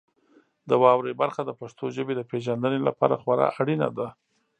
[0.69, 4.07] د واورئ برخه د پښتو ژبې د پیژندنې لپاره خورا اړینه ده.